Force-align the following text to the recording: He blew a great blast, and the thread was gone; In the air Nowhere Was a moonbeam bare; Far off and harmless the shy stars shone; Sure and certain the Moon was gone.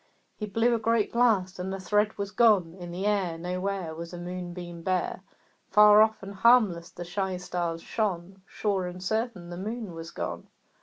He 0.35 0.47
blew 0.47 0.73
a 0.73 0.79
great 0.79 1.11
blast, 1.13 1.59
and 1.59 1.71
the 1.71 1.79
thread 1.79 2.17
was 2.17 2.31
gone; 2.31 2.73
In 2.79 2.89
the 2.89 3.05
air 3.05 3.37
Nowhere 3.37 3.93
Was 3.93 4.13
a 4.13 4.17
moonbeam 4.17 4.81
bare; 4.81 5.21
Far 5.69 6.01
off 6.01 6.23
and 6.23 6.33
harmless 6.33 6.89
the 6.89 7.05
shy 7.05 7.37
stars 7.37 7.83
shone; 7.83 8.41
Sure 8.47 8.87
and 8.87 9.03
certain 9.03 9.51
the 9.51 9.57
Moon 9.57 9.93
was 9.93 10.09
gone. 10.09 10.47